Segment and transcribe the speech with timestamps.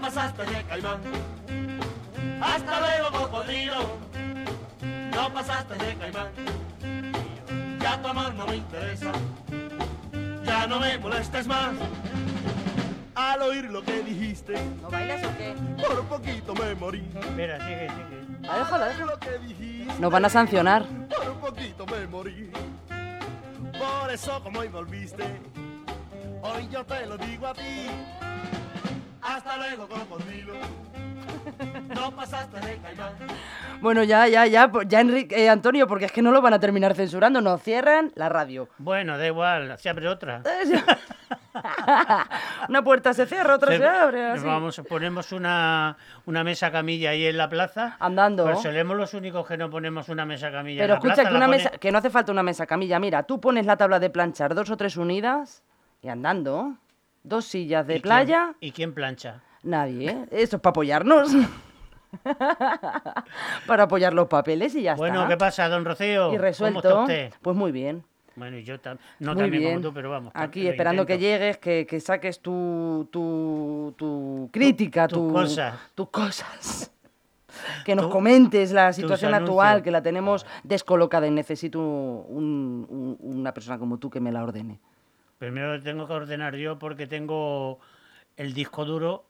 [0.00, 1.00] no pasaste de caimán.
[2.42, 3.98] Hasta luego, cocodrilo,
[5.14, 6.28] no pasaste de caimán.
[7.80, 9.12] Ya tu amor no me interesa,
[10.44, 11.72] ya no me molestes más.
[13.14, 15.54] Al oír lo que dijiste, ¿No bailas o qué?
[15.86, 17.04] por poquito me morí.
[17.20, 18.48] Espera, sigue, sigue.
[18.48, 19.06] Ah, déjala, déjala.
[19.12, 20.84] Lo que dijiste, Nos van a sancionar.
[21.08, 22.50] por poquito me morí.
[23.78, 25.24] Por eso como hoy volviste,
[26.42, 27.90] hoy yo te lo digo a ti.
[29.22, 30.54] Hasta luego, cocodrilo.
[31.94, 33.12] No pasaste de caimán.
[33.80, 36.54] Bueno, ya, ya, ya, pues ya Enrique, eh, Antonio, porque es que no lo van
[36.54, 38.68] a terminar censurando, nos cierran la radio.
[38.78, 40.42] Bueno, da igual, se abre otra.
[42.68, 44.44] Una puerta se cierra, otra se, Se- abre, así.
[44.46, 47.96] Vamos, ponemos una, una mesa camilla ahí en la plaza.
[48.00, 48.44] Andando.
[48.44, 51.30] Pues seremos los únicos que no ponemos una mesa camilla Pero en la escucha, plaza.
[51.30, 52.98] que, una pone- mesa, que no hace falta una mesa camilla.
[53.00, 55.62] Mira, tú pones la tabla de planchar dos o tres unidas
[56.02, 56.74] y andando.
[57.22, 59.42] Dos sillas de ¿Y quién- playa, ¿Y quién plancha?
[59.62, 60.10] nadie.
[60.10, 60.26] ¿eh?
[60.30, 61.30] Eso es para apoyarnos.
[63.66, 65.28] para apoyar los papeles y ya Bueno, está.
[65.28, 66.06] ¿qué pasa, don Rocío?
[66.06, 67.00] Y ¿Cómo está resuelto.
[67.02, 67.32] usted?
[67.42, 68.04] Pues muy bien.
[68.36, 69.74] Bueno, y yo tam- no muy también bien.
[69.74, 70.32] como tú, pero vamos.
[70.34, 75.74] Aquí esperando que llegues, que, que saques tu, tu, tu crítica, tus tu- cosas.
[75.94, 76.90] tus cosas.
[77.84, 83.52] Que nos comentes la situación actual, que la tenemos descolocada y necesito un- un- una
[83.52, 84.78] persona como tú que me la ordene.
[85.40, 87.80] Primero lo tengo que ordenar yo porque tengo
[88.36, 89.24] el disco duro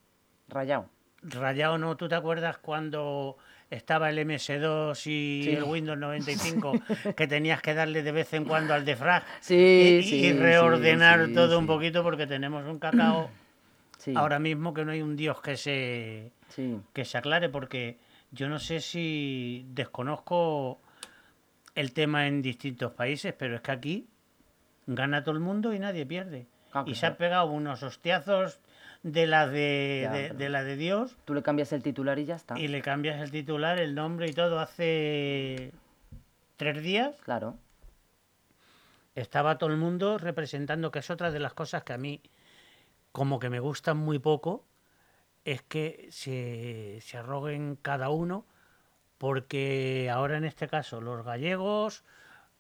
[0.49, 0.89] Rayado.
[1.23, 1.97] rayado, ¿no?
[1.97, 3.39] ¿Tú te acuerdas cuando
[3.71, 5.51] estaba el MS2 y Sí.
[5.53, 6.73] el Windows 95
[7.17, 11.29] que tenías que darle de vez en cuando al defrag Sí, y, sí, y reordenar
[11.33, 13.31] todo un poquito porque tenemos un cacao
[14.17, 16.81] ahora mismo que no hay un dios que se sí.
[16.93, 17.99] que se aclare porque
[18.33, 20.81] yo no sé si desconozco
[21.77, 24.09] el tema en distintos países, pero es que aquí
[24.95, 26.47] gana todo el mundo y nadie pierde.
[26.87, 28.61] Y se ha pegado unos hostiazos
[29.03, 32.27] de la de, Ya, de- de la de Dios Tú le cambias el titular y
[32.27, 32.59] ya está.
[32.59, 34.61] y le cambias el titular, el nombre y todo.
[34.61, 35.73] Hace
[36.57, 37.57] tres días Claro.
[39.15, 42.21] estaba todo el mundo representando, que es otra de las cosas que a mí
[43.13, 44.65] como que me gustan muy poco,
[45.45, 48.47] es que se, se arroguen cada uno,
[49.19, 52.05] porque ahora en este caso los gallegos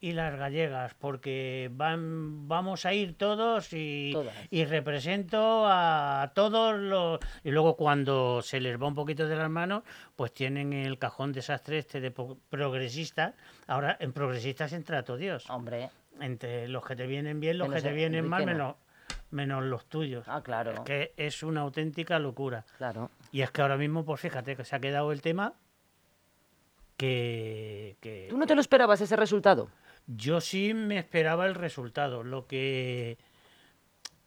[0.00, 4.34] y las gallegas, porque van, vamos a ir todos y, Todas.
[4.50, 7.20] y represento a todos los...
[7.44, 9.82] Y luego cuando se les va un poquito de las manos,
[10.16, 13.34] pues tienen el cajón desastre este de progresistas.
[13.66, 15.90] Ahora en progresistas entra todo Dios Hombre.
[16.18, 18.76] entre los que te vienen bien, los Menos que te vienen mal, menos,
[19.30, 20.24] menos los tuyos.
[20.28, 20.72] Ah, claro.
[20.72, 22.64] Es que es una auténtica locura.
[22.78, 23.10] Claro.
[23.32, 25.52] Y es que ahora mismo, pues fíjate que se ha quedado el tema
[26.96, 29.68] que, que ¿Tú no te lo esperabas ese resultado?
[30.16, 33.18] Yo sí me esperaba el resultado, lo que...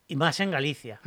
[0.08, 1.00] Y más en Galicia,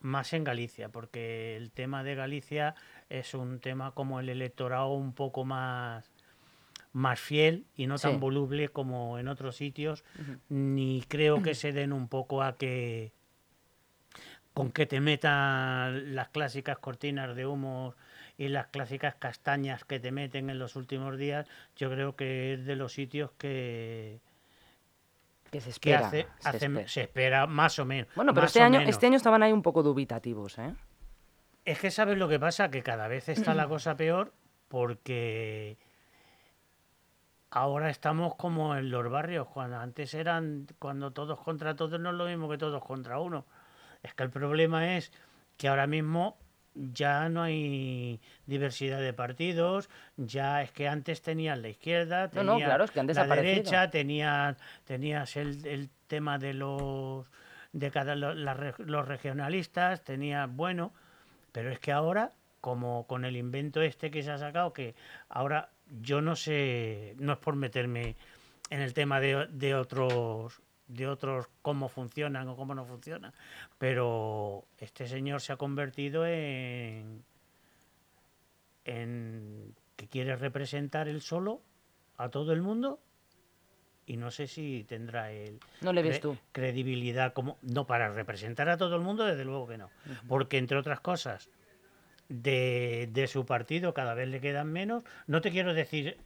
[0.00, 2.74] más en Galicia, porque el tema de Galicia
[3.08, 6.10] es un tema como el electorado un poco más
[6.92, 10.04] más fiel y no tan voluble como en otros sitios,
[10.48, 13.12] ni creo que se den un poco a que
[14.54, 17.94] con que te metan las clásicas cortinas de humo
[18.38, 22.64] y las clásicas castañas que te meten en los últimos días, yo creo que es
[22.64, 24.20] de los sitios que,
[25.50, 26.06] Que se que espera.
[26.06, 26.88] hace, se hace- espera.
[26.88, 28.08] se espera más o menos.
[28.14, 28.94] Bueno, pero este año, menos.
[28.94, 30.72] este año estaban ahí un poco dubitativos, ¿eh?
[31.64, 34.32] Es que sabes lo que pasa, que cada vez está la cosa peor
[34.68, 35.76] porque
[37.50, 42.16] ahora estamos como en los barrios, cuando antes eran cuando todos contra todos no es
[42.16, 43.46] lo mismo que todos contra uno.
[44.02, 45.10] Es que el problema es
[45.56, 46.36] que ahora mismo
[46.92, 52.52] ya no hay diversidad de partidos, ya es que antes tenían la izquierda, No, no,
[52.52, 57.26] tenían claro, es que han la derecha, tenían, tenías el, el tema de los
[57.72, 60.92] de cada la los regionalistas, tenía bueno,
[61.52, 64.94] pero es que ahora, como con el invento este que se ha sacado, que
[65.28, 68.16] ahora yo no sé, no es por meterme
[68.70, 73.32] en el tema de, de otros de otros cómo funcionan o cómo no funcionan,
[73.78, 77.22] pero este señor se ha convertido en
[78.84, 81.60] en que quiere representar él solo
[82.16, 83.00] a todo el mundo
[84.06, 86.38] y no sé si tendrá el No le ves tú.
[86.52, 89.90] credibilidad como no para representar a todo el mundo desde luego que no.
[90.26, 91.50] Porque entre otras cosas
[92.30, 95.04] de, de su partido cada vez le quedan menos.
[95.26, 96.16] No te quiero decir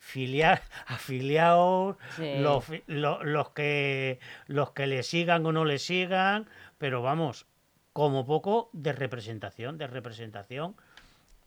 [0.00, 2.32] filiar afiliados Sí.
[2.38, 6.46] los, los que los que le sigan o no le sigan
[6.78, 7.46] pero vamos
[7.92, 10.74] como poco de representación de representación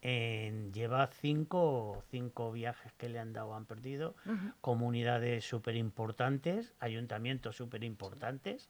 [0.01, 4.15] en- lleva cinco, cinco viajes que le han dado, han perdido,
[4.61, 8.69] comunidades súper importantes, ayuntamientos súper importantes,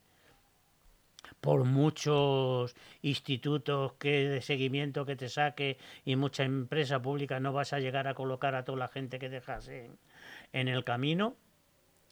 [1.41, 7.73] por muchos institutos que de seguimiento que te saque y mucha empresa pública no vas
[7.73, 9.97] a llegar a colocar a toda la gente que dejas en,
[10.53, 11.35] en el camino.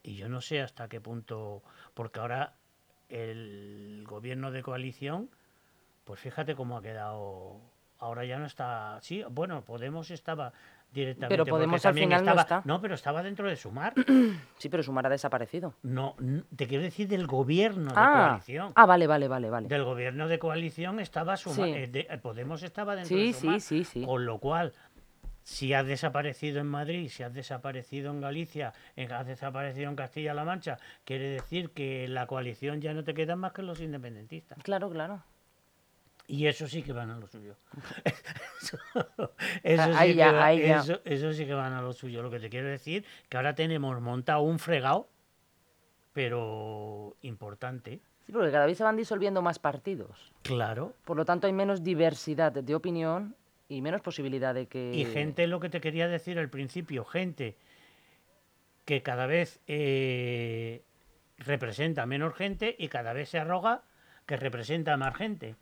[0.03, 1.61] Y yo no sé hasta qué punto,
[1.93, 2.55] porque ahora
[3.09, 5.29] el gobierno de coalición,
[6.05, 7.61] pues fíjate cómo ha quedado.
[7.99, 8.99] Ahora ya no está.
[9.01, 10.53] Sí, bueno, Podemos estaba
[10.91, 11.33] directamente.
[11.33, 12.79] Pero Podemos al final no estaba, está.
[12.81, 13.93] pero estaba dentro de Sumar.
[14.57, 15.73] Sí, pero Sumar ha desaparecido.
[15.81, 16.15] No,
[16.55, 18.71] te quiero decir del gobierno de Ah, coalición.
[18.75, 19.67] ah, vale, vale, vale, vale.
[19.67, 21.67] Del gobierno de coalición estaba Sumar.
[21.69, 21.73] Sí.
[21.73, 23.61] eh, de- eh, Podemos estaba dentro Sí, de Sumar.
[23.61, 24.05] sí, sí, sí.
[24.05, 24.73] Con lo cual,
[25.43, 30.43] si has desaparecido en Madrid, si has desaparecido en Galicia, en- has desaparecido en Castilla-La
[30.45, 34.59] Mancha, quiere decir que la coalición ya no te quedan más que los independentistas.
[34.61, 35.23] Claro, claro.
[36.31, 37.57] Y eso sí que van a lo suyo.
[38.61, 38.77] eso,
[39.63, 42.21] eso Ah, sí ya, va- eso- eso sí que van a lo suyo.
[42.23, 45.09] Lo que te quiero decir que ahora tenemos montado un fregado,
[46.13, 47.99] pero importante.
[48.25, 50.31] Sí, porque cada vez se van disolviendo más partidos.
[50.43, 50.93] Claro.
[51.05, 53.35] Por lo tanto, hay menos diversidad de opinión
[53.67, 54.91] y menos posibilidad de que...
[54.93, 57.57] Y gente, lo que te quería decir al principio, gente
[58.85, 60.83] que cada vez eh,
[61.39, 63.83] representa menos gente y cada vez se arroga
[64.25, 65.55] que representa más gente.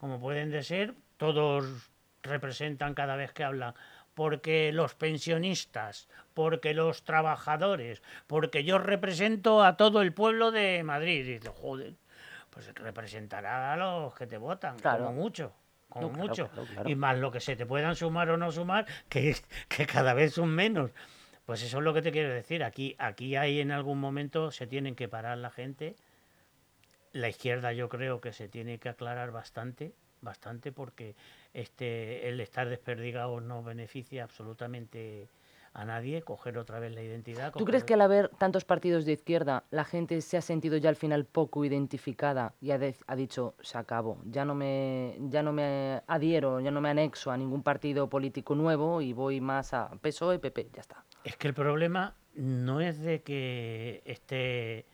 [0.00, 1.90] Como pueden de ser, todos
[2.22, 3.74] representan cada vez que hablan.
[4.14, 11.20] Porque los pensionistas, porque los trabajadores, porque yo represento a todo el pueblo de Madrid.
[11.26, 11.94] Y dices, joder,
[12.50, 15.04] pues representará a los que te votan, Claro.
[15.06, 15.52] como mucho.
[15.88, 16.48] Como No, claro, mucho.
[16.48, 16.88] claro, claro.
[16.90, 19.36] Y más lo que se te puedan sumar o no sumar, que,
[19.68, 20.90] que cada vez son menos.
[21.46, 22.62] Pues eso es lo que te quiero decir.
[22.64, 25.96] Aquí, aquí hay en algún momento, se tienen que parar la gente.
[27.12, 31.16] La izquierda yo creo que se tiene que aclarar bastante, bastante, porque
[31.54, 35.28] este, el estar desperdigados no beneficia absolutamente
[35.72, 37.52] a nadie, coger otra vez la identidad.
[37.52, 40.88] ¿Tú crees que al haber tantos partidos de izquierda, la gente se ha sentido ya
[40.88, 45.44] al final poco identificada y ha, de- ha dicho, se acabó, ya no, me, ya
[45.44, 49.72] no me adhiero, ya no me anexo a ningún partido político nuevo y voy más
[49.72, 51.04] a PSOE, PP, ya está?
[51.22, 54.86] Es que el problema no es de que esté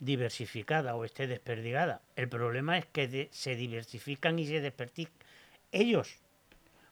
[0.00, 2.02] diversificada o esté desperdigada.
[2.16, 5.12] El problema es que se diversifican y se desperdigan
[5.72, 6.18] ellos.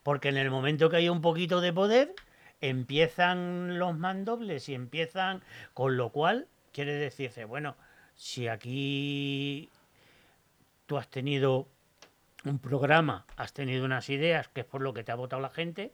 [0.02, 2.14] Porque en el momento que hay un poquito de poder,
[2.60, 5.42] empiezan los mandobles y empiezan,
[5.74, 7.76] con lo cual quiere decirse, bueno,
[8.14, 9.70] si aquí
[10.86, 11.68] tú has tenido
[12.44, 15.50] un programa, has tenido unas ideas, que es por lo que te ha votado la
[15.50, 15.92] gente,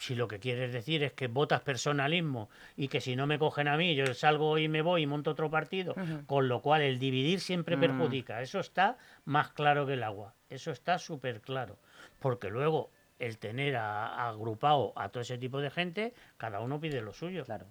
[0.00, 3.68] si lo que quieres decir es que votas personalismo y que si no me cogen
[3.68, 5.94] a mí, yo salgo y me voy y monto otro partido,
[6.26, 7.80] con lo cual el dividir siempre Mm.
[7.80, 8.40] perjudica.
[8.40, 10.32] Eso está más claro que el agua.
[10.48, 11.76] Eso está súper claro.
[12.18, 17.02] Porque luego el tener a- agrupado a todo ese tipo de gente, cada uno pide
[17.02, 17.44] lo suyo.
[17.44, 17.66] Claro.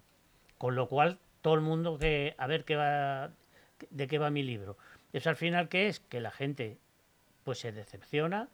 [0.60, 3.32] Con lo cual, todo el mundo que, a ver qué va,
[3.90, 4.78] de qué va mi libro.
[5.14, 6.00] Eso al final, ¿qué es?
[6.00, 6.78] Que la gente
[7.44, 8.50] pues se decepciona,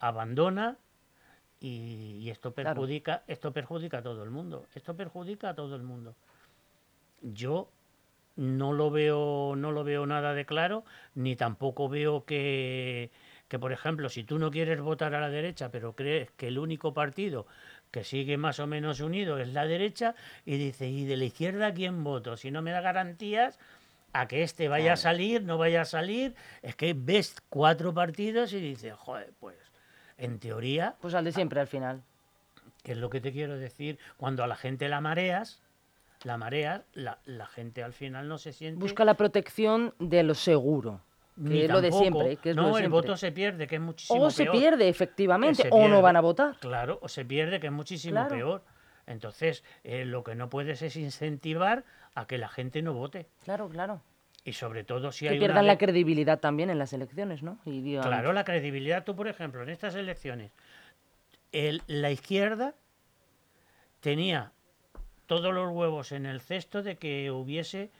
[0.00, 0.78] abandona
[1.60, 2.74] y, y esto Claro.
[2.74, 4.66] perjudica, esto perjudica a todo el mundo.
[4.74, 6.14] Esto perjudica a todo el mundo.
[7.22, 7.68] Yo
[8.36, 10.84] no lo veo, no lo veo nada de claro,
[11.14, 13.10] ni tampoco veo que,
[13.48, 16.58] que, por ejemplo, si tú no quieres votar a la derecha, pero crees que el
[16.58, 17.46] único partido
[17.90, 20.14] que sigue más o menos unido es la derecha,
[20.46, 22.36] y dices, ¿y de la izquierda quién voto?
[22.36, 23.58] Si no me da garantías
[24.12, 28.52] a que este vaya a salir, no vaya a salir, es que ves cuatro partidos
[28.52, 29.56] y dices, joder, pues
[30.18, 32.02] en teoría Pues al de siempre al final.
[32.82, 35.60] que es lo que te quiero decir, cuando a la gente la mareas,
[36.24, 38.80] la mareas, la, la gente al final no se siente...
[38.80, 41.00] Busca la protección de lo seguro,
[41.36, 43.00] que ni es lo de siempre, que es no, lo de el siempre.
[43.00, 44.56] voto se pierde, que es muchísimo O se peor.
[44.58, 46.56] pierde, efectivamente, Se o no van a votar.
[46.60, 48.34] Claro, o se pierde, que es muchísimo Claro.
[48.34, 48.62] peor.
[49.06, 51.84] Entonces, eh, lo que no puedes es incentivar
[52.14, 53.26] a que la gente no vote.
[53.44, 54.02] Claro, claro.
[54.48, 57.58] Y sobre todo si Que hay una pierdan la credibilidad también en las elecciones, ¿no?
[57.66, 59.04] Y Claro, la credibilidad.
[59.04, 60.52] Tú, por ejemplo, en estas elecciones,
[61.52, 62.74] el- la izquierda
[64.00, 64.52] tenía
[65.26, 67.90] todos los huevos en el cesto de que hubiese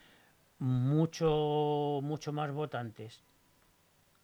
[0.59, 3.23] mucho, mucho más votantes.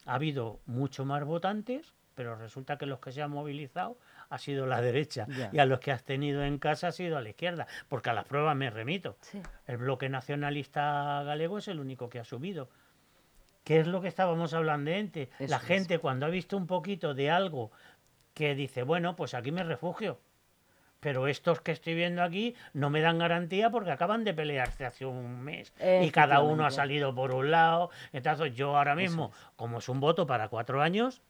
[0.07, 3.99] Ha habido mucho más votantes, pero resulta que los que se han movilizado
[4.31, 7.21] ha sido la derecha y a los que has tenido en casa ha sido a
[7.21, 9.16] la izquierda, porque a las pruebas me remito.
[9.21, 9.40] Sí.
[9.66, 12.69] El bloque nacionalista galego es el único que ha subido.
[13.64, 15.28] ¿Qué es lo que estábamos hablando antes?
[15.38, 15.62] Eso la es.
[15.62, 17.71] gente cuando ha visto un poquito de algo
[18.35, 20.21] que dice, bueno, pues aquí me refugio.
[21.00, 25.04] Pero estos que estoy viendo aquí no me dan garantía porque acaban de pelearse hace
[25.04, 25.73] un mes.
[26.02, 27.90] Y cada uno ha salido por un lado.
[28.12, 31.21] Entonces yo ahora mismo, como es un voto para cuatro años,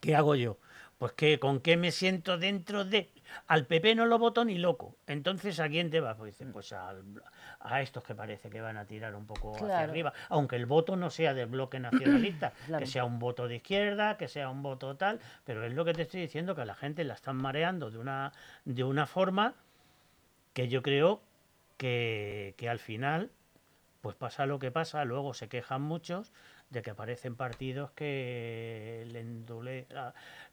[0.00, 0.56] ¿qué hago yo?
[0.98, 3.12] Pues que con qué me siento dentro de...
[3.46, 4.96] Al PP no lo voto ni loco.
[5.06, 6.16] Entonces, ¿a quién te vas?
[6.16, 7.04] Pues pues al-
[7.60, 10.12] a estos que parece que van a tirar un poco hacia arriba.
[10.28, 12.84] Aunque el voto no sea del bloque nacionalista, Claro.
[12.84, 15.20] que sea un voto de izquierda, que sea un voto tal.
[15.44, 17.98] Pero es lo que te estoy diciendo, que a la gente la están mareando de
[17.98, 18.32] una,
[18.64, 19.54] de una forma
[20.52, 21.20] que yo creo
[21.76, 23.30] que, que al final,
[24.00, 26.32] pues pasa lo que pasa, luego se quejan muchos
[26.70, 29.86] de que aparecen partidos que le, endule-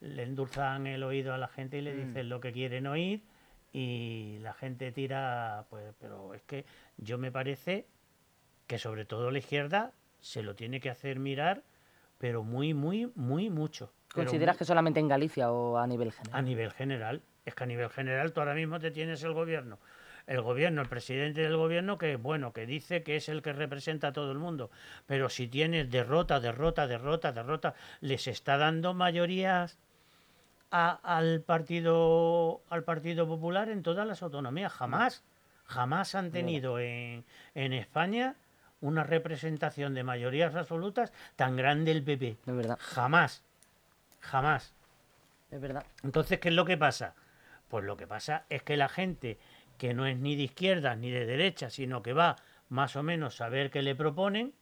[0.01, 1.98] le endulzan el oído a la gente y le Mm.
[2.07, 3.24] dicen lo que quieren oír
[3.74, 6.65] y la gente tira, pues, pero es que
[6.98, 7.86] yo me parece
[8.67, 9.91] que sobre todo la izquierda
[10.22, 11.63] se lo tiene que hacer mirar,
[12.17, 13.91] pero muy, muy, muy mucho.
[14.13, 16.39] ¿Consideras muy- que solamente en Galicia o a nivel general?
[16.39, 17.22] a nivel general.
[17.43, 19.77] Es que a nivel general tú ahora mismo te tienes el gobierno.
[20.27, 24.08] El gobierno, el presidente del gobierno, que bueno, que dice que es el que representa
[24.08, 24.72] a todo el mundo.
[25.05, 29.77] Pero si tienes derrota, derrota, derrota, derrota, les está dando mayorías
[30.72, 34.74] a- al partido al Partido Popular en todas las autonomías.
[34.74, 35.24] Jamás,
[35.65, 38.36] jamás han tenido en, en España
[38.82, 42.38] una representación de mayorías absolutas tan grande el PP.
[42.46, 43.44] Es verdad, Jamás.
[44.22, 44.74] Jamás.
[45.51, 45.86] es verdad.
[46.03, 47.13] Entonces, ¿qué es lo que pasa?
[47.70, 49.38] Pues lo que pasa es que la gente
[49.77, 52.36] que no es ni de izquierda ni de derecha, sino que va
[52.70, 54.53] más o menos a ver qué le proponen,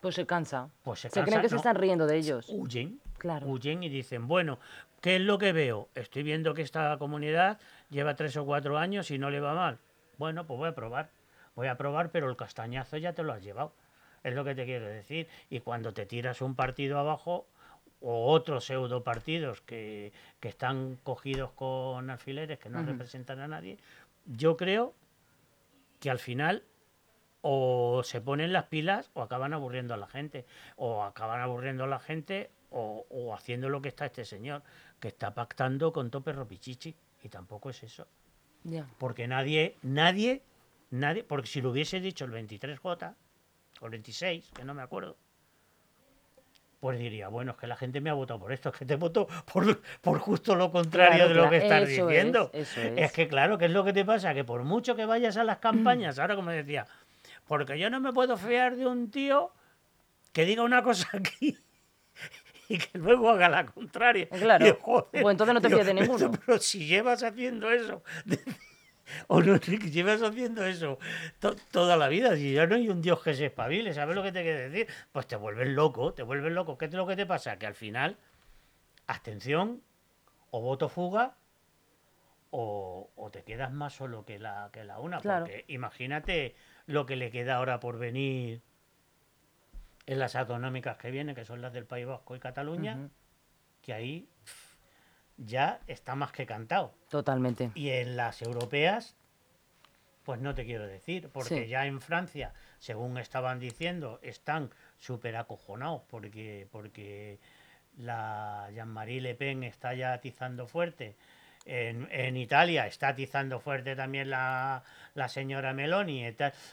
[0.00, 0.68] Pues se cansa.
[0.84, 2.46] pues se, Se cansa, creen que se están riendo de ellos.
[2.48, 3.46] Huyen, Claro.
[3.48, 4.58] huyen y dicen, bueno,
[5.00, 5.88] ¿qué es lo que veo?
[5.96, 7.58] Estoy viendo que esta comunidad
[7.90, 9.78] lleva tres o cuatro años y no le va mal.
[10.18, 11.10] Bueno, pues voy a probar.
[11.56, 13.72] Voy a probar, pero el castañazo ya te lo has llevado.
[14.22, 15.26] Es lo que te quiero decir.
[15.50, 17.46] Y cuando te tiras un partido abajo
[18.00, 23.78] o otros pseudo partidos que, que están cogidos con alfileres que no representan a nadie,
[24.28, 24.94] yo creo
[26.00, 26.64] que al final
[27.40, 30.44] o se ponen las pilas o acaban aburriendo a la gente.
[30.76, 34.62] O acaban aburriendo a la gente o, o haciendo lo que está este señor,
[35.00, 36.94] que está pactando con Tope Ropichichi.
[37.22, 38.06] Y tampoco es eso.
[38.98, 40.42] Porque nadie, nadie,
[40.90, 43.14] nadie, porque si lo hubiese dicho el 23J
[43.80, 45.16] o el 26, que no me acuerdo,
[46.80, 48.96] pues diría, bueno, es que la gente me ha votado por esto, es que te
[48.96, 52.50] voto por, por justo lo contrario Claro, de lo que estás eso es, diciendo.
[52.52, 52.92] eso es.
[52.96, 53.12] es.
[53.12, 54.32] que claro, ¿qué es lo que te pasa?
[54.34, 56.86] Que por mucho que vayas a las campañas, ahora como decía,
[57.46, 59.50] porque yo no me puedo fiar de un tío
[60.32, 61.58] que diga una cosa aquí
[62.68, 64.28] y que luego haga la contraria.
[64.28, 64.64] Claro.
[64.64, 66.30] Digo, joder, Pues entonces no te fías de ninguno.
[66.44, 68.02] Pero si llevas haciendo eso,
[69.28, 70.98] o no, que llevas haciendo eso
[71.38, 74.22] to- toda la vida, si ya no hay un Dios que se espabile, ¿sabes lo
[74.22, 74.86] que te quiero decir?
[75.12, 76.76] Pues te vuelves loco, te vuelves loco.
[76.78, 77.58] ¿Qué es lo que te pasa?
[77.58, 78.16] Que al final,
[79.06, 79.82] abstención
[80.50, 81.36] o voto fuga
[82.50, 85.20] o, o te quedas más solo que la, que la una.
[85.20, 85.44] Claro.
[85.46, 86.54] Porque imagínate
[86.86, 88.62] lo que le queda ahora por venir
[90.06, 93.10] en las autonómicas que vienen, que son las del País Vasco y Cataluña,
[93.82, 94.28] que ahí
[95.38, 96.92] ya está más que cantado.
[97.08, 97.70] Totalmente.
[97.74, 99.14] Y en las europeas,
[100.24, 101.68] pues no te quiero decir, porque Sí.
[101.68, 107.38] ya en Francia, según estaban diciendo, están súper acojonados porque, porque
[107.96, 111.16] la Jean-Marie Le Pen está ya atizando fuerte.
[111.64, 114.82] En, en Italia está atizando fuerte también la,
[115.14, 116.24] la señora Meloni.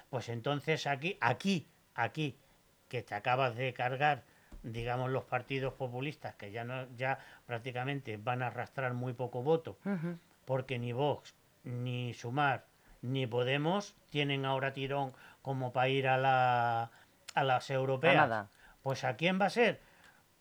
[0.09, 2.37] Pues entonces aquí, aquí, aquí,
[2.87, 4.23] que te acabas de cargar,
[4.65, 9.77] digamos, los partidos populistas, que ya no, ya prácticamente van a arrastrar muy poco voto,
[10.45, 12.65] porque ni Vox, ni Sumar,
[13.01, 16.91] ni Podemos tienen ahora tirón como para ir a, la,
[17.35, 18.15] a las europeas.
[18.15, 18.49] nada.
[18.81, 19.79] Pues ¿a quién va a ser?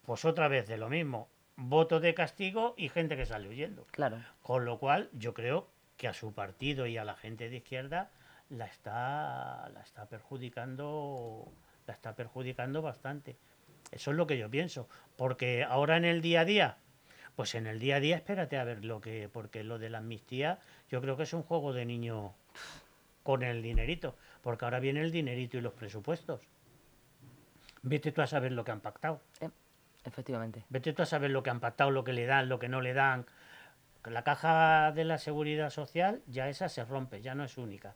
[0.05, 1.29] Pues otra vez de lo mismo.
[1.57, 3.87] Voto de castigo y gente que sale huyendo.
[3.91, 4.19] Claro.
[4.43, 8.11] Con lo cual, yo creo que a su partido y a la gente de izquierda
[8.49, 11.53] la está, la está perjudicando,
[11.87, 13.37] la está perjudicando bastante.
[13.95, 14.89] Eso es lo que yo pienso.
[15.17, 16.79] Porque ahora en el día a día,
[17.37, 19.99] pues en el día a día espérate a ver lo que, porque lo de la
[19.99, 20.59] amnistía,
[20.91, 22.35] yo creo que es un juego de niño
[23.23, 24.17] con el dinerito.
[24.43, 26.41] Porque ahora viene el dinerito y los presupuestos.
[27.83, 29.21] Vete tú a saber lo que han pactado.
[29.41, 29.51] Eh,
[30.05, 30.65] efectivamente.
[30.69, 32.81] Vete tú a saber lo que han pactado, lo que le dan, lo que no
[32.81, 33.27] le dan.
[34.05, 37.95] La caja de la seguridad social ya esa se rompe, ya no es única.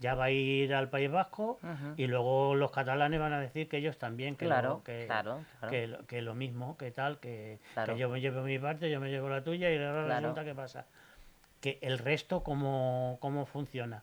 [0.00, 1.58] Ya va a ir al País Vasco
[1.96, 5.44] y luego los catalanes van a decir que ellos también, que, Claro, lo, que, claro,
[5.60, 5.70] claro.
[5.70, 7.60] que, lo- que lo mismo, que tal, que,
[7.96, 10.86] yo me llevo mi parte, yo me llevo la tuya y ahora resulta que pasa.
[11.60, 14.02] Que el resto, ¿cómo, cómo funciona?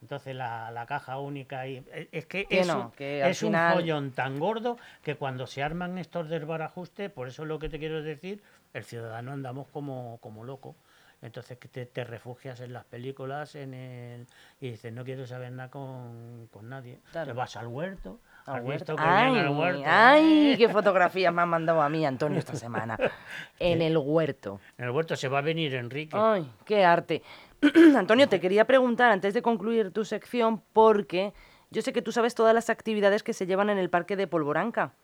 [0.00, 3.30] Entonces la, la caja única y e- es que, Que es, no, un, que al
[3.32, 7.48] es final- un follón tan gordo que cuando se arman estos desbarajustes, por eso es
[7.48, 10.76] lo que te quiero decir, el ciudadano andamos como, como loco.
[11.22, 14.26] Entonces que te, te refugias en las películas en el,
[14.58, 17.00] y dices no quiero saber nada con, con nadie.
[17.12, 17.26] Claro.
[17.26, 19.82] Te vas al huerto Al ¿Has visto que viene huerto?
[19.84, 22.98] ay, qué fotografías me han mandado a mí, Antonio, esta semana.
[23.58, 24.60] En el huerto.
[24.78, 26.16] En el huerto se va a venir Enrique.
[26.18, 27.22] Ay, qué arte.
[27.96, 31.34] Antonio, te quería preguntar antes de concluir tu sección, porque
[31.70, 34.26] yo sé que tú sabes todas las actividades que se llevan en el parque de
[34.26, 34.94] Polvoranca.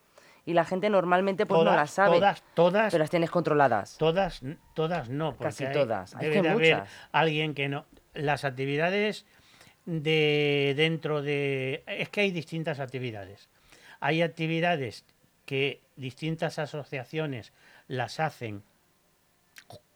[0.46, 2.14] Y la gente normalmente pues no las sabe.
[2.16, 3.98] todas, todas, Pero las tienes controladas.
[3.98, 4.40] todas,
[4.74, 5.30] todas no.
[5.32, 6.14] Porque Casi hay- todas.
[6.14, 6.90] Hay Debe que de haber muchas.
[7.12, 7.84] alguien que no.
[8.14, 9.26] Las actividades
[9.86, 11.82] de dentro de.
[11.86, 13.48] Es que hay distintas actividades.
[14.00, 15.04] Hay actividades
[15.46, 17.52] que distintas asociaciones
[17.88, 18.62] las hacen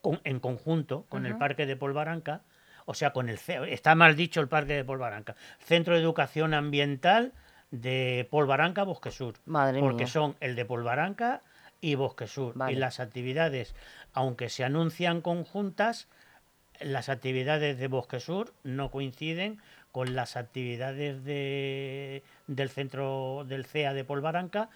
[0.00, 2.42] con- en conjunto con el Parque de Polvaranca,
[2.86, 6.54] o sea, con el CEO, está mal dicho el Parque de Polvaranca, Centro de Educación
[6.54, 7.32] Ambiental
[7.70, 10.12] de Polvaranca, Bosque Sur, Madre porque mía.
[10.12, 11.40] son el de Polvaranca
[11.80, 12.52] y Bosque Sur.
[12.56, 12.72] Vale.
[12.72, 13.74] Y las actividades,
[14.12, 16.08] aunque se anuncian conjuntas,
[16.80, 19.60] las actividades de Bosque Sur no coinciden
[19.92, 24.68] con las actividades de, del centro del CEA de Polvaranca,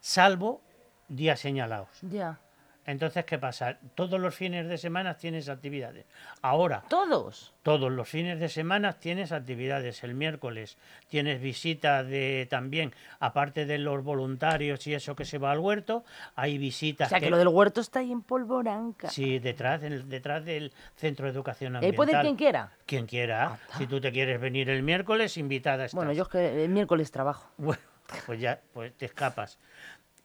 [0.00, 0.62] salvo
[1.08, 1.88] días señalados.
[2.02, 2.38] Ya.
[2.86, 3.78] Entonces, ¿qué pasa?
[3.94, 6.04] Todos los fines de semana tienes actividades.
[6.42, 7.54] Ahora, Todos.
[7.62, 10.04] todos los fines de semana tienes actividades.
[10.04, 10.76] El miércoles
[11.08, 16.04] tienes visita de también, aparte de los voluntarios y eso que se va al huerto,
[16.36, 17.08] hay O visitas.
[17.08, 19.08] sea, que lo del huerto está ahí en Polvoranca.
[19.08, 21.96] Sí, detrás, del- detrás del Centro de Educación Y ahí Ambiental.
[21.96, 22.70] puede ir quien quiera.
[22.86, 23.44] Quien quiera.
[23.46, 23.58] Anda.
[23.78, 25.96] Si tú te quieres venir el miércoles, invitada estás.
[25.96, 27.50] Bueno, yo es que el miércoles trabajo.
[27.56, 27.80] Bueno,
[28.26, 29.58] pues ya, pues te escapas.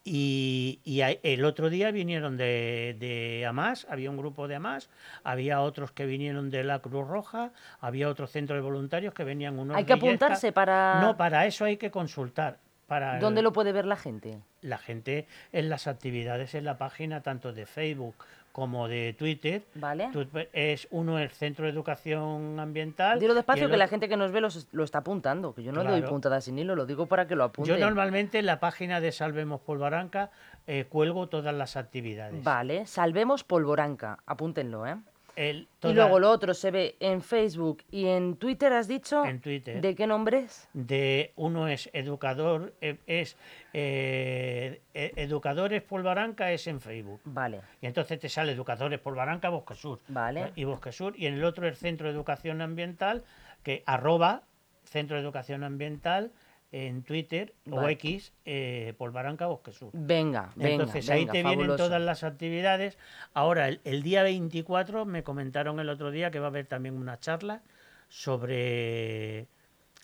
[0.02, 4.88] Y, y el otro día vinieron de, de Amás, había un grupo de Amás,
[5.24, 9.58] había otros que vinieron de la Cruz Roja, había otro centro de voluntarios que venían
[9.58, 11.00] unos Hay que apuntarse para...
[11.02, 12.58] No, para eso hay que consultar.
[12.90, 14.40] Para el- ¿Dónde lo puede ver la gente?
[14.62, 18.16] la gente en las actividades en la página tanto de Facebook
[18.50, 19.62] como de Twitter.
[19.76, 20.08] ¿Vale?
[20.12, 23.20] Tú- es uno el Centro de Educación Ambiental.
[23.20, 25.84] Dilo despacio que la gente que nos ve los- lo está apuntando, que yo no
[25.84, 27.76] le doy puntada sin hilo, lo digo para que lo apunten.
[27.76, 30.30] Yo normalmente en la página de Salvemos Polvaranca
[30.66, 32.42] eh, cuelgo todas las actividades.
[32.42, 34.96] Vale, salvemos Polvoranca, apúntenlo, ¿eh?
[35.36, 39.24] El- Y luego lo otro se ve en Facebook y en Twitter, ¿has dicho?
[39.24, 39.80] En Twitter.
[39.80, 40.68] ¿De qué nombres?
[40.74, 43.36] de uno es educador eh, es
[43.72, 49.74] eh, e- educadores Polvaranca es en Facebook Vale, y entonces te sale educadores Polvaranca Bosque
[49.74, 50.52] Sur Vale.
[50.56, 53.22] y Bosque Sur y en el otro es Centro de Educación Ambiental
[53.62, 54.42] que arroba
[54.84, 56.32] Centro de Educación Ambiental
[56.72, 57.88] en Twitter o.
[57.88, 62.96] X eh, Polvaranca Bosque Sur venga, venga, Entonces ahí te vienen todas las actividades.
[63.34, 66.96] Ahora, el, el día 24 me comentaron el otro día que va a haber también
[66.96, 67.62] una charla
[68.08, 69.48] sobre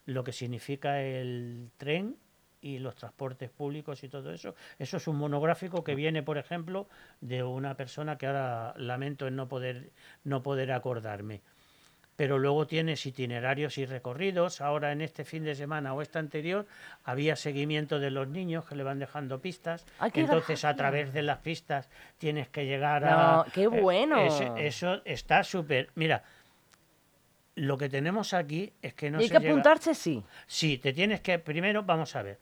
[0.06, 2.16] lo que significa el tren
[2.60, 4.54] y los transportes públicos y todo eso.
[4.78, 6.88] Eso es un monográfico que viene, por ejemplo,
[7.20, 9.90] de una persona que ahora lamento en no poder,
[10.24, 11.42] no poder acordarme
[12.16, 14.60] pero luego tienes itinerarios y recorridos.
[14.60, 16.66] Ahora en este fin de semana o este anterior
[17.04, 19.84] había seguimiento de los niños que le van dejando pistas.
[20.14, 23.36] Entonces a través de las pistas tienes que llegar a...
[23.44, 24.18] No, qué eh, bueno.
[24.20, 25.90] ese- eso está súper...
[25.94, 26.24] Mira,
[27.54, 30.22] lo que tenemos aquí es que no y hay se que llega- apuntarse, sí.
[30.46, 31.38] Sí, te tienes que.
[31.38, 32.38] Primero, vamos a ver.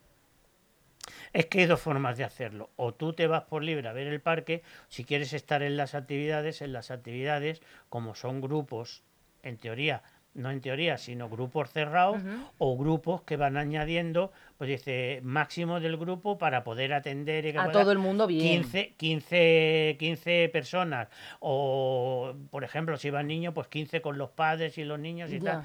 [1.32, 2.70] Es que hay dos formas de hacerlo.
[2.76, 5.94] O tú te vas por libre a ver el parque, si quieres estar en las
[5.94, 9.02] actividades, en las actividades, como son grupos,
[9.44, 10.02] en teoría,
[10.34, 12.20] no en teoría, sino grupos cerrados,
[12.58, 17.70] o grupos que van añadiendo, pues dice, máximo del grupo para poder atender y A
[17.70, 18.62] todo el mundo bien.
[18.62, 21.08] 15, 15, 15 personas.
[21.38, 25.38] O, por ejemplo, si van niños, pues 15 con los padres y los niños y
[25.38, 25.44] Ya.
[25.44, 25.64] tal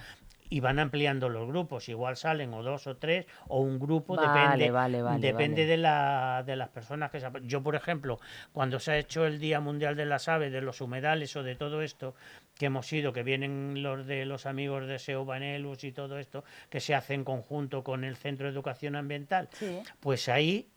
[0.50, 1.90] y van ampliando los grupos.
[1.90, 5.66] Igual salen o dos o tres o un grupo, Vale, depende, vale, vale, depende.
[5.66, 7.28] De, la, de las personas que se...
[7.44, 8.20] Yo, por ejemplo,
[8.52, 11.56] cuando se ha hecho el Día Mundial de las Aves, de los humedales o de
[11.56, 12.16] todo esto,
[12.58, 16.44] que hemos ido, que vienen los de los amigos de SEO Vanelus y todo esto,
[16.70, 19.80] que se hace en conjunto con el Centro de Educación Ambiental, Sí.
[20.00, 20.68] pues ahí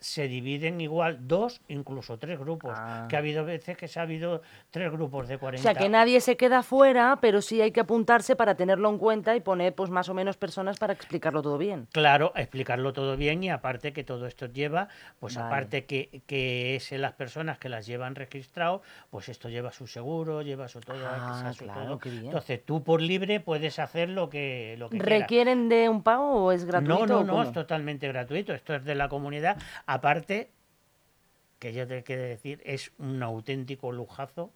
[0.00, 2.72] se dividen igual dos, incluso tres grupos.
[2.74, 3.06] Ah.
[3.08, 5.62] Que ha habido veces que se ha habido tres grupos de O 40.
[5.62, 9.36] sea, que nadie se queda fuera, pero sí hay que apuntarse para tenerlo en cuenta
[9.36, 11.86] y poner pues más o menos personas para explicarlo todo bien.
[11.92, 15.46] Claro, explicarlo todo bien y aparte que todo esto lleva, pues Vale.
[15.46, 20.42] aparte que, que es las personas que las llevan registrado, pues esto lleva su seguro,
[20.42, 20.96] lleva su todo.
[21.06, 21.98] Ah, su claro, todo.
[21.98, 22.26] qué bien.
[22.26, 25.20] Entonces tú por libre puedes hacer lo que, lo que quieras.
[25.20, 27.06] ¿Requieren de un pago o es gratuito?
[27.06, 28.54] No, no, o no, es totalmente gratuito.
[28.54, 29.56] Esto es de la comunidad.
[29.92, 30.52] Aparte,
[31.58, 34.52] que yo te quiero decir, es un auténtico lujazo.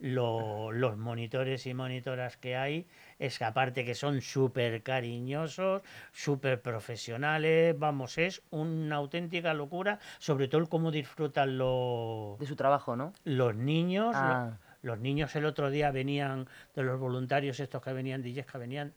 [0.00, 2.86] lo- los monitores y monitoras que hay,
[3.20, 10.48] es que aparte que son súper cariñosos, súper profesionales, vamos, es una auténtica locura, sobre
[10.48, 13.12] todo el cómo disfrutan los, De su trabajo, ¿no?
[13.24, 14.14] los niños.
[14.18, 14.58] Ah.
[14.82, 18.92] Los niños el otro día venían, de los voluntarios estos que venían de Illesca, venían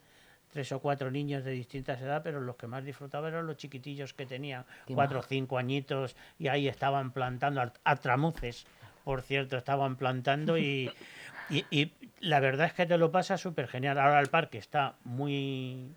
[0.58, 4.16] tres o cuatro niños de distintas edades, pero los que más disfrutaban eran los chiquitillos
[4.16, 8.66] que tenían cuatro o cinco añitos y ahí estaban plantando, a, a tramuces,
[9.04, 10.90] por cierto, estaban plantando y,
[11.52, 14.00] y, y la verdad es que te lo pasa súper genial.
[14.00, 15.92] Ahora el parque está muy,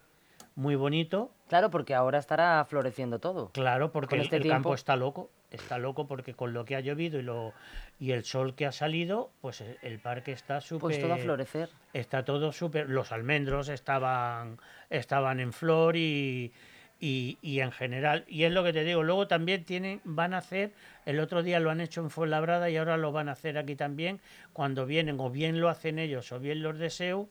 [0.57, 3.49] muy bonito, Claro, porque ahora estará floreciendo todo.
[3.53, 6.81] Claro, porque el, este el campo está loco, está loco porque con lo que ha
[6.81, 7.53] llovido y lo
[7.99, 11.69] y el sol que ha salido, pues el, parque está súper Pues todo a florecer.
[11.93, 14.59] está todo súper los almendros estaban
[14.89, 16.53] estaban en flor y,
[16.99, 20.39] y, y en general y es lo que te digo, luego también tienen van a
[20.39, 20.73] hacer
[21.05, 23.77] el otro día lo han hecho en Fuenlabrada y ahora lo van a hacer aquí
[23.77, 24.21] también
[24.53, 27.27] cuando vienen o bien lo hacen ellos o bien los deseos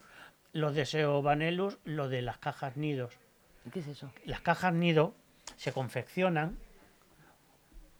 [0.52, 3.18] los deseos Vanellus, lo de las cajas nidos
[3.72, 4.12] ¿Qué es eso?
[4.26, 5.14] las cajas nido
[5.56, 6.58] se confeccionan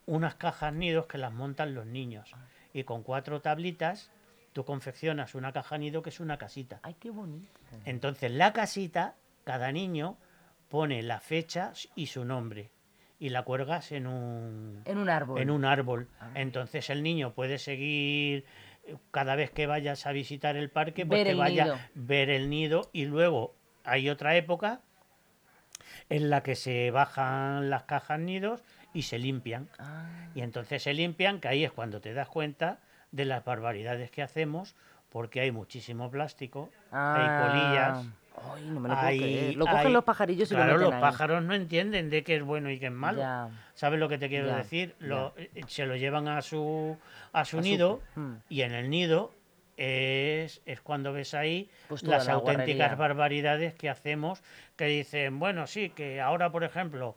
[0.10, 2.32] unas cajas nidos que las montan los niños
[2.74, 4.12] y con cuatro tablitas
[4.54, 6.80] tú confeccionas una caja nido que es una casita.
[6.84, 7.48] Ay, qué bonito.
[7.86, 10.18] Entonces la casita, cada niño
[10.70, 12.72] pone la fecha y su nombre
[13.20, 15.42] y la cuelgas en un En un árbol.
[15.42, 16.08] en un árbol.
[16.20, 16.32] Ah.
[16.36, 18.46] Entonces el niño puede seguir
[19.12, 21.78] cada vez que vayas a visitar el parque, pues Ver que vaya nido.
[21.94, 24.82] ver el nido y luego hay otra época
[26.10, 29.70] en la que se bajan las cajas nidos y se limpian.
[29.80, 32.80] Ah, Y entonces se limpian, que ahí es cuando te das cuenta
[33.12, 34.76] de las barbaridades que hacemos,
[35.10, 38.06] porque hay muchísimo plástico, hay colillas.
[38.08, 38.14] ah.
[38.56, 39.56] Ay, no me lo puedo creer.
[39.58, 41.02] Lo cogen hay- los pajarillos y claro, lo meten los ahí.
[41.02, 43.20] pájaros no entienden de qué es bueno y qué es malo.
[43.20, 43.50] Ya.
[43.74, 44.96] ¿Sabes lo que te quiero Ya, decir?
[45.00, 46.98] Lo- eh, se lo llevan a su,
[47.34, 48.34] a su A su- nido mm.
[48.48, 49.34] y en el nido
[49.76, 52.96] es, es cuando ves ahí Pues las la auténticas guarrería.
[52.96, 54.42] barbaridades que hacemos,
[54.78, 57.16] que dicen, bueno, sí, que ahora, por ejemplo,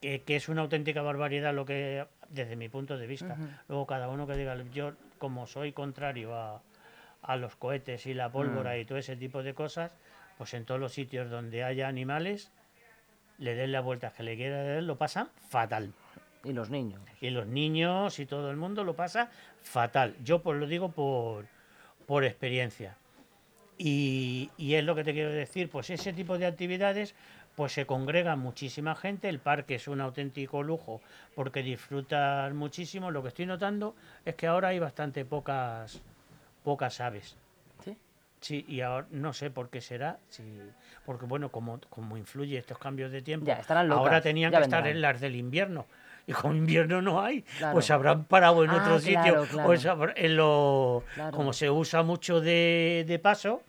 [0.00, 3.36] que, que es una auténtica barbaridad lo que, desde mi punto de vista,
[3.68, 6.62] luego cada uno que diga, yo como soy contrario a,
[7.22, 8.80] a los cohetes y la pólvora Mm.
[8.80, 9.92] y todo ese tipo de cosas,
[10.36, 12.52] pues en todos los sitios donde haya animales,
[13.38, 15.92] le den las vueltas que le quiera dar, lo pasan fatal.
[16.44, 17.00] Y los niños.
[17.20, 19.30] Y los niños y todo el mundo lo pasa
[19.62, 20.14] fatal.
[20.22, 21.46] Yo pues lo digo por,
[22.06, 22.96] por experiencia.
[23.76, 27.14] Y, y es lo que te quiero decir, pues ese tipo de actividades
[27.58, 31.00] pues se congrega muchísima gente, el parque es un auténtico lujo
[31.34, 33.10] porque disfrutas muchísimo.
[33.10, 36.00] Lo que estoy notando es que ahora hay bastante pocas
[36.62, 37.36] pocas aves.
[37.84, 37.96] ¿Sí?
[38.40, 40.44] Sí, y ahora no sé por qué será, si,
[41.04, 44.58] porque bueno, como, como influye estos cambios de tiempo, Ya, estarán locas, ahora tenían ya
[44.58, 45.86] que estar en las del invierno.
[46.28, 47.72] Y como invierno no hay, Claro.
[47.72, 49.46] pues habrán parado en Ah, otro claro, sitio.
[49.50, 49.66] claro.
[49.66, 51.02] Pues habrá- en lo.
[51.32, 53.62] Como se usa mucho de, de paso,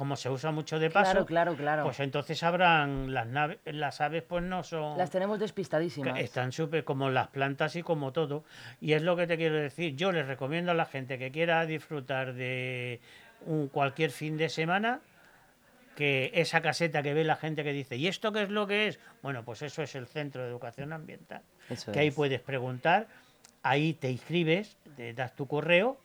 [0.00, 1.82] como se usa mucho de paso, Claro, claro, claro.
[1.84, 6.18] pues entonces habrán las naves, las aves pues no son Las tenemos despistadísimas.
[6.18, 8.42] están súper como las plantas y como todo.
[8.80, 9.96] Y es lo que te quiero decir.
[9.96, 12.98] Yo les recomiendo a la gente que quiera disfrutar de
[13.44, 15.00] un cualquier fin de semana
[15.96, 18.86] que esa caseta que ve la gente que dice, ¿y esto qué es lo que
[18.88, 18.98] es?
[19.20, 21.42] Bueno, pues eso es el Centro de Educación Ambiental.
[21.68, 22.14] Eso que ahí es.
[22.14, 23.06] puedes preguntar,
[23.62, 26.00] ahí te inscribes, te das tu correo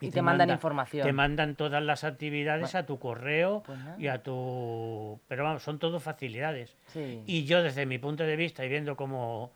[0.00, 1.06] Y te mandan manda- información.
[1.06, 5.20] Te mandan todas las actividades a tu correo Pues y a tu...
[5.28, 6.76] Pero vamos, son todo facilidades.
[6.88, 7.22] Sí.
[7.26, 9.52] Y yo desde mi punto de vista y viendo cómo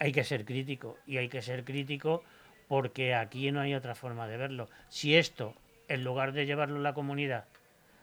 [0.00, 2.22] hay que ser crítico, y hay que ser crítico
[2.68, 4.68] porque aquí no hay otra forma de verlo.
[4.88, 5.54] Si esto,
[5.88, 7.46] en lugar de llevarlo la comunidad,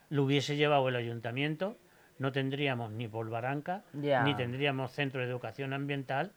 [0.10, 1.78] lo hubiese llevado el ayuntamiento,
[2.20, 4.24] no tendríamos ni Polvaranca, Ya.
[4.24, 6.34] ni tendríamos centro de educación ambiental,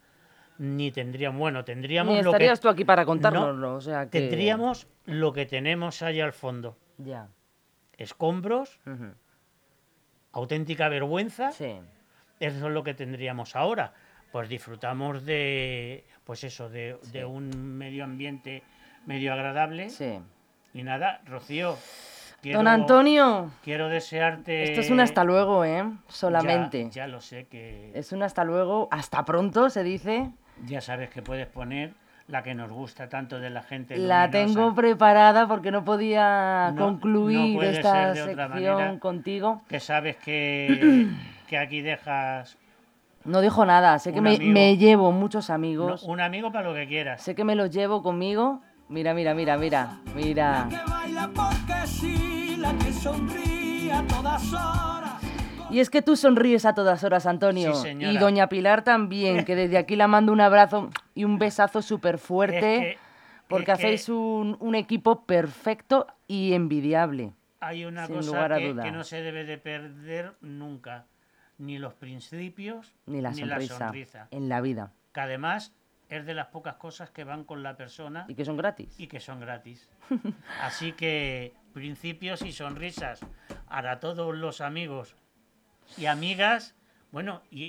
[0.58, 4.10] ni tendríamos, bueno, tendríamos Ni lo que estarías tú aquí para No, contárnoslo, o sea
[4.10, 4.20] que...
[4.20, 6.76] tendríamos lo que tenemos allá al fondo.
[6.98, 7.28] Ya.
[7.96, 8.78] Escombros,
[10.32, 11.76] auténtica vergüenza, Sí.
[12.40, 13.92] eso es lo que tendríamos ahora.
[14.32, 18.62] Pues disfrutamos de, pues eso, de, de un medio ambiente
[19.06, 19.88] medio agradable.
[19.88, 20.18] Sí.
[20.74, 21.76] Y nada, Rocío,
[22.42, 24.64] quiero, Don Antonio, quiero desearte...
[24.64, 25.82] esto es un hasta luego, ¿eh?
[25.82, 26.90] Ya- Solamente.
[26.90, 30.30] Ya, lo sé que Es un hasta luego, hasta pronto se dice.
[30.66, 31.92] Ya sabes que puedes poner
[32.26, 33.96] la que nos gusta tanto de la gente.
[33.96, 34.30] La luminosa.
[34.54, 38.98] tengo preparada porque no podía No- concluir esta de sección manera.
[38.98, 39.62] contigo.
[39.68, 41.08] Que sabes que,
[41.48, 42.58] que aquí dejas
[43.24, 46.02] No dijo nada, sé que me, llevo muchos no, amigos.
[46.02, 47.22] un amigo para lo que quieras.
[47.22, 48.60] Sé que me los llevo conmigo.
[48.90, 50.66] Mira, mira, mira, mira, mira.
[50.70, 54.97] que baila porque sí, la que sonríe a todas horas.
[55.70, 57.74] Y es que tú sonríes a todas horas, Antonio.
[57.74, 61.82] Sí, y doña Pilar también, que desde aquí la mando un abrazo y un besazo
[61.82, 62.74] súper fuerte.
[62.76, 62.98] Es que-
[63.48, 67.32] porque es que- hacéis un, un equipo perfecto y envidiable.
[67.60, 68.82] Hay una Sin cosa lugar a que, duda.
[68.84, 71.06] que no se debe de perder nunca,
[71.58, 73.78] ni los principios Ni la sonrisa.
[73.78, 74.28] sonrisa.
[74.30, 74.92] En la vida.
[75.12, 75.74] Que además
[76.08, 78.94] es de las pocas cosas que van con la persona Y que son gratis.
[78.98, 79.88] y que son gratis.
[80.62, 83.20] Así que principios y sonrisas
[83.68, 85.16] para todos los amigos
[85.96, 86.74] y amigas,
[87.10, 87.64] bueno, y,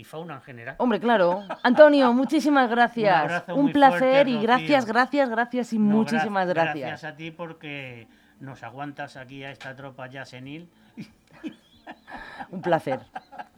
[0.00, 0.74] y fauna en general.
[0.78, 1.44] Hombre, claro.
[1.62, 3.16] Antonio, muchísimas gracias.
[3.16, 4.42] abrazo Un muy placer fuerte, y Rocío.
[4.48, 6.88] gracias, gracias, gracias y No, gra- muchísimas gracias.
[6.88, 8.06] Gracias a ti porque
[8.40, 10.68] nos aguantas aquí a esta tropa ya senil.
[12.50, 13.00] Un placer.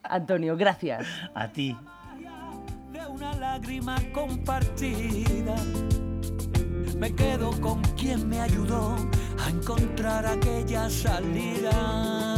[0.05, 1.07] Antonio, gracias.
[1.35, 1.77] A ti.
[2.93, 5.55] de una lágrima compartida.
[6.97, 8.95] Me quedo con quien me ayudó
[9.45, 12.34] a encontrar aquella salida.